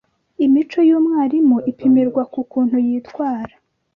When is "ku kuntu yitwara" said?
2.33-3.53